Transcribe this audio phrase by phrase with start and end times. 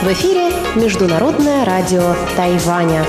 [0.00, 3.04] В эфире Международное радио Тайваня.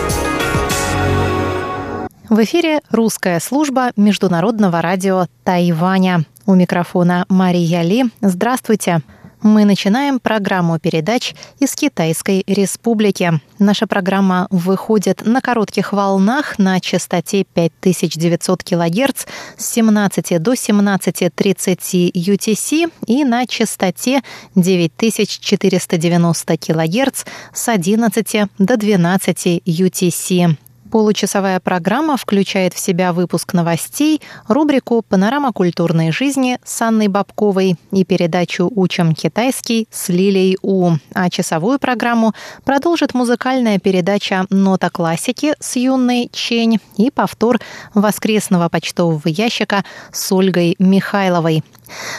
[2.27, 6.25] В эфире русская служба Международного радио Тайваня.
[6.45, 8.03] У микрофона Мария Ли.
[8.19, 8.99] Здравствуйте.
[9.41, 13.39] Мы начинаем программу передач из Китайской Республики.
[13.59, 19.25] Наша программа выходит на коротких волнах на частоте 5900 кГц
[19.57, 24.21] с 17 до 17.30 UTC и на частоте
[24.55, 30.57] 9490 кГц с 11 до 12 UTC.
[30.91, 38.05] Получасовая программа включает в себя выпуск новостей, рубрику «Панорама культурной жизни» с Анной Бабковой и
[38.05, 40.91] передачу «Учим китайский» с Лилией У.
[41.13, 47.59] А часовую программу продолжит музыкальная передача «Нота классики» с Юной Чень и повтор
[47.95, 51.63] воскресного почтового ящика с Ольгой Михайловой.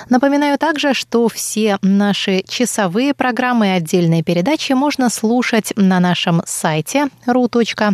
[0.09, 7.09] Напоминаю также, что все наши часовые программы и отдельные передачи можно слушать на нашем сайте
[7.27, 7.93] ru.rti.org.tw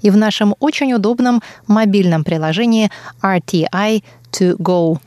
[0.00, 2.90] и в нашем очень удобном мобильном приложении
[3.22, 4.98] RTI to go.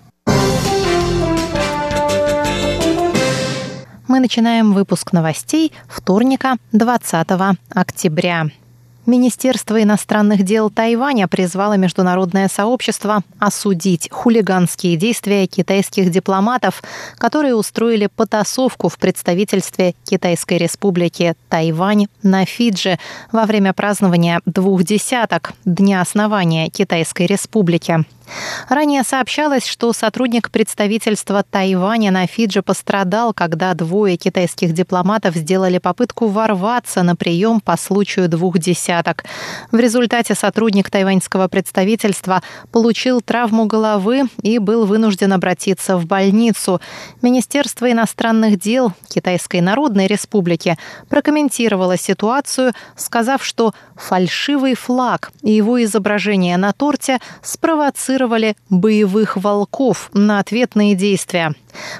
[4.07, 7.27] Мы начинаем выпуск новостей вторника 20
[7.69, 8.47] октября.
[9.07, 16.83] Министерство иностранных дел Тайваня призвало международное сообщество осудить хулиганские действия китайских дипломатов,
[17.17, 22.99] которые устроили потасовку в представительстве Китайской республики Тайвань на Фиджи
[23.31, 28.05] во время празднования двух десяток Дня основания Китайской республики.
[28.69, 36.27] Ранее сообщалось, что сотрудник представительства Тайваня на Фиджи пострадал, когда двое китайских дипломатов сделали попытку
[36.27, 39.25] ворваться на прием по случаю двух десяток.
[39.71, 46.79] В результате сотрудник тайваньского представительства получил травму головы и был вынужден обратиться в больницу.
[47.21, 50.77] Министерство иностранных дел Китайской Народной Республики
[51.09, 60.09] прокомментировало ситуацию, сказав, что фальшивый флаг и его изображение на торте спровоцировали спровоцировали боевых волков
[60.13, 61.53] на ответные действия.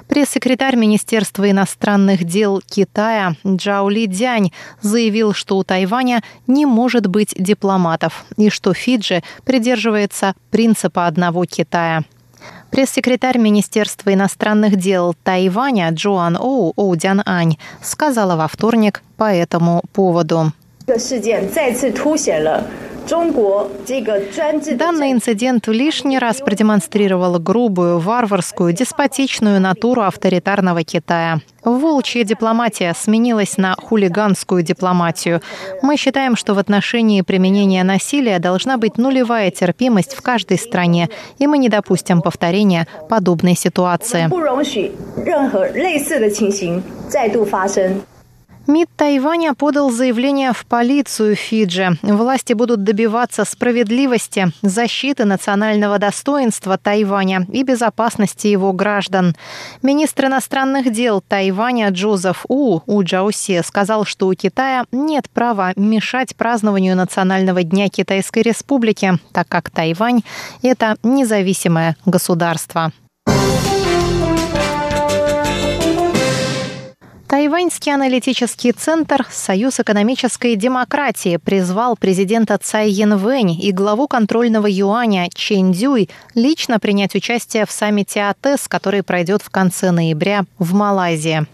[0.08, 7.34] Пресс-секретарь Министерства иностранных дел Китая Джао Ли Дянь заявил, что у Тайваня не может быть
[7.38, 12.04] дипломатов и что Фиджи придерживается принципа одного Китая.
[12.70, 20.52] Пресс-секретарь Министерства иностранных дел Тайваня Джоан Оу Оудян Ань сказала во вторник по этому поводу.
[24.78, 31.42] Данный инцидент лишний раз продемонстрировал грубую, варварскую, деспотичную натуру авторитарного Китая.
[31.66, 35.42] Волчья дипломатия сменилась на хулиганскую дипломатию.
[35.82, 41.48] Мы считаем, что в отношении применения насилия должна быть нулевая терпимость в каждой стране, и
[41.48, 44.30] мы не допустим повторения подобной ситуации.
[48.72, 51.98] МИД Тайваня подал заявление в полицию Фиджи.
[52.04, 59.36] Власти будут добиваться справедливости, защиты национального достоинства Тайваня и безопасности его граждан.
[59.82, 66.38] Министр иностранных дел Тайваня Джозеф У У Джаусе сказал, что у Китая нет права мешать
[66.38, 70.22] празднованию Национального дня Китайской Республики, так как Тайвань–
[70.62, 72.94] это независимое государство.
[77.32, 85.72] Тайваньский аналитический центр «Союз экономической демократии» призвал президента Цай Янвэнь и главу контрольного юаня Чен
[85.72, 91.48] Дюй лично принять участие в саммите АТЭС, который пройдет в конце ноября в Малайзии.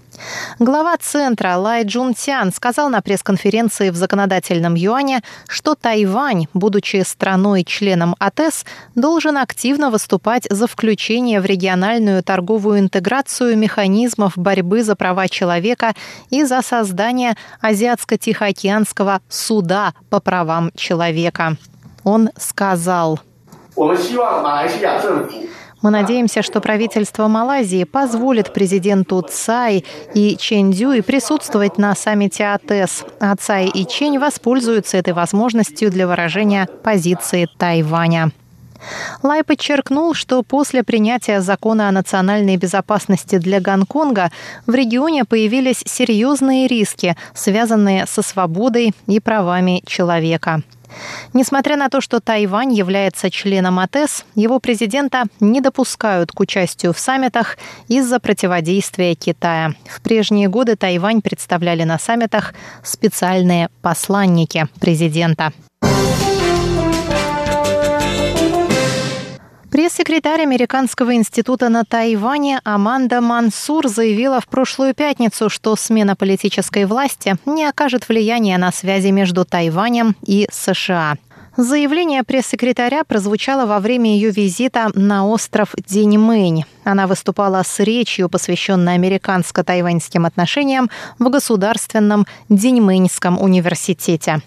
[0.59, 8.15] Глава центра Лай Джун Тян сказал на пресс-конференции в законодательном юане, что Тайвань, будучи страной-членом
[8.19, 15.93] АТЭС, должен активно выступать за включение в региональную торговую интеграцию механизмов борьбы за права человека
[16.29, 21.57] и за создание Азиатско-Тихоокеанского суда по правам человека.
[22.03, 23.19] Он сказал.
[25.81, 33.05] Мы надеемся, что правительство Малайзии позволит президенту Цай и Чен Дюй присутствовать на саммите АТЭС,
[33.19, 38.31] а Цай и Чень воспользуются этой возможностью для выражения позиции Тайваня.
[39.23, 44.31] Лай подчеркнул, что после принятия закона о национальной безопасности для Гонконга
[44.65, 50.61] в регионе появились серьезные риски, связанные со свободой и правами человека.
[51.33, 56.99] Несмотря на то, что Тайвань является членом АТЭС, его президента не допускают к участию в
[56.99, 57.57] саммитах
[57.87, 59.73] из-за противодействия Китая.
[59.89, 62.53] В прежние годы Тайвань представляли на саммитах
[62.83, 65.53] специальные посланники президента.
[69.89, 77.35] Секретарь Американского института на Тайване Аманда Мансур заявила в прошлую пятницу, что смена политической власти
[77.45, 81.17] не окажет влияния на связи между Тайванем и США.
[81.57, 86.65] Заявление пресс-секретаря прозвучало во время ее визита на остров Деньмэнь.
[86.83, 94.43] Она выступала с речью, посвященной американско-тайваньским отношениям в Государственном Деньмэньском университете.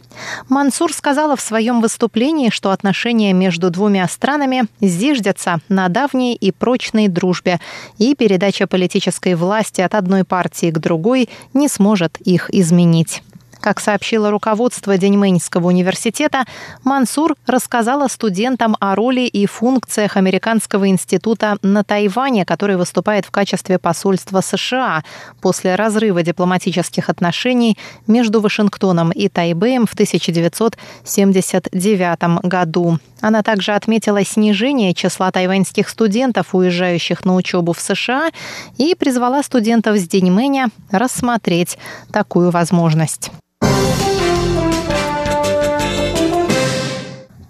[0.49, 7.09] Мансур сказала в своем выступлении, что отношения между двумя странами зиждятся на давней и прочной
[7.09, 7.59] дружбе,
[7.99, 13.25] и передача политической власти от одной партии к другой не сможет их изменить.
[13.61, 16.47] Как сообщило руководство Деньмэньского университета,
[16.83, 23.79] Мансур рассказала студентам о роли и функциях Американского института на Тайване, который выступает в качестве
[23.79, 25.05] посольства США
[25.43, 27.77] после разрыва дипломатических отношений
[28.07, 32.99] между Вашингтоном и Тайбэем в 1979 году.
[33.21, 38.31] Она также отметила снижение числа тайваньских студентов, уезжающих на учебу в США,
[38.79, 41.77] и призвала студентов с Деньмэня рассмотреть
[42.11, 43.31] такую возможность.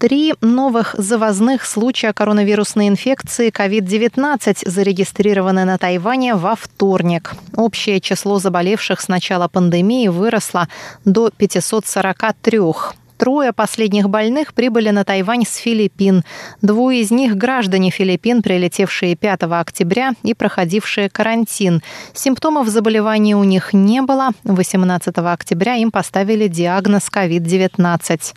[0.00, 7.34] Три новых завозных случая коронавирусной инфекции COVID-19 зарегистрированы на Тайване во вторник.
[7.54, 10.68] Общее число заболевших с начала пандемии выросло
[11.04, 12.60] до 543.
[13.20, 16.24] Трое последних больных прибыли на Тайвань с Филиппин.
[16.62, 21.82] Двое из них– граждане Филиппин, прилетевшие 5 октября и проходившие карантин.
[22.14, 24.30] Симптомов заболевания у них не было.
[24.44, 28.34] 18 октября им поставили диагноз COVID-19.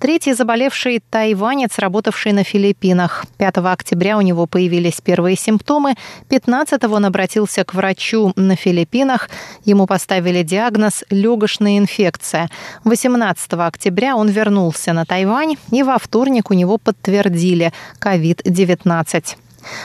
[0.00, 3.26] Третий заболевший– тайванец, работавший на Филиппинах.
[3.36, 5.94] 5 октября у него появились первые симптомы.
[6.28, 9.30] 15 он обратился к врачу на Филиппинах.
[9.64, 12.50] Ему поставили диагноз легочная инфекция.
[12.82, 19.36] 18 октября он он вернулся на Тайвань, и во вторник у него подтвердили COVID-19.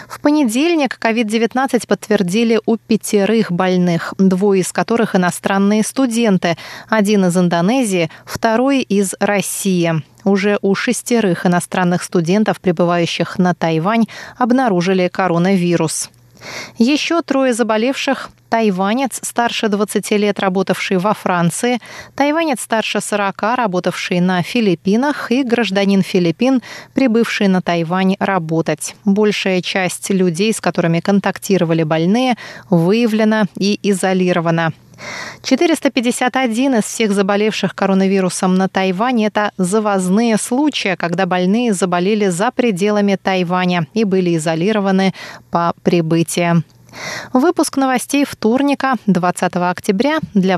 [0.08, 6.58] В понедельник COVID-19 подтвердили у пятерых больных, двое из которых иностранные студенты,
[6.88, 10.04] один из Индонезии, второй из России.
[10.24, 14.06] Уже у шестерых иностранных студентов, прибывающих на Тайвань,
[14.38, 16.10] обнаружили коронавирус.
[16.78, 21.80] Еще трое заболевших– тайванец, старше 20 лет, работавший во Франции,
[22.16, 26.62] тайванец старше 40, работавший на Филиппинах и гражданин Филиппин,
[26.94, 28.96] прибывший на Тайвань работать.
[29.06, 32.36] Большая часть людей, с которыми контактировали больные,
[32.70, 34.74] выявлена и изолирована.
[35.44, 43.18] 451 из всех заболевших коронавирусом на Тайване– это завозные случаи, когда больные заболели за пределами
[43.22, 45.14] Тайваня и были изолированы
[45.52, 46.64] по прибытии.
[47.34, 50.58] Выпуск новостей вторника, 20 октября, для